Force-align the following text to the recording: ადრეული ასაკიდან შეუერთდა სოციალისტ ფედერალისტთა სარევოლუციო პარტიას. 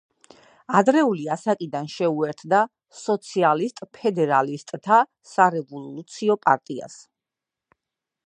ადრეული 0.77 1.25
ასაკიდან 1.35 1.89
შეუერთდა 1.95 2.61
სოციალისტ 3.01 3.83
ფედერალისტთა 3.97 5.01
სარევოლუციო 5.33 6.39
პარტიას. 6.47 6.97